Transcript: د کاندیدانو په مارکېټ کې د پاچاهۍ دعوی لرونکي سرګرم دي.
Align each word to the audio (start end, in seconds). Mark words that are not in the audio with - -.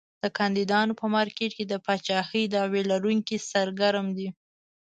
د 0.23 0.25
کاندیدانو 0.37 0.93
په 0.99 1.05
مارکېټ 1.15 1.51
کې 1.57 1.65
د 1.67 1.73
پاچاهۍ 1.85 2.43
دعوی 2.55 2.81
لرونکي 2.91 3.37
سرګرم 3.51 4.07
دي. 4.17 4.27